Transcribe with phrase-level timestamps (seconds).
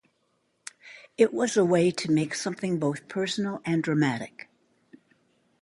[1.15, 4.49] It was a way to make something both personal and dramatic.